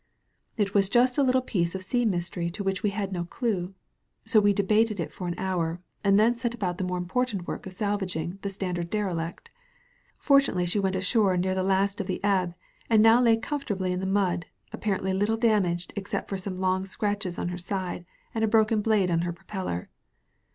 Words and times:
"It 0.57 0.73
was 0.73 0.89
just 0.89 1.19
a 1.19 1.23
little 1.23 1.43
piece 1.43 1.75
of 1.75 1.83
sea 1.83 2.07
mystery 2.07 2.49
to 2.49 2.63
which 2.63 2.81
we 2.81 2.89
had 2.89 3.11
no 3.11 3.25
dew. 3.39 3.75
So 4.25 4.39
we 4.39 4.51
debated 4.51 4.99
it 4.99 5.11
for 5.11 5.27
an 5.27 5.35
hour, 5.37 5.79
and 6.03 6.17
then 6.19 6.35
set 6.35 6.55
about 6.55 6.79
the 6.79 6.83
more 6.83 6.97
important 6.97 7.47
work 7.47 7.67
of 7.67 7.73
salvaging 7.73 8.39
the 8.41 8.49
stranded 8.49 8.89
derelict. 8.89 9.51
Fortunately 10.17 10.65
she 10.65 10.79
went 10.79 10.95
ashore 10.95 11.37
near 11.37 11.53
the 11.53 11.61
last 11.61 12.01
of 12.01 12.07
the 12.07 12.19
ebb, 12.23 12.55
and 12.89 13.03
now 13.03 13.21
lay 13.21 13.37
comfortably 13.37 13.91
in 13.91 13.99
the 13.99 14.07
mud, 14.07 14.47
apparently 14.73 15.13
little 15.13 15.37
damaged 15.37 15.93
except 15.95 16.29
for 16.29 16.35
som^ 16.35 16.57
long 16.57 16.87
scratches 16.87 17.37
on 17.37 17.49
her 17.49 17.59
side, 17.59 18.03
and 18.33 18.43
a 18.43 18.47
broken 18.47 18.81
blade 18.81 19.11
in 19.11 19.19
her 19.21 19.31
propeller. 19.31 19.87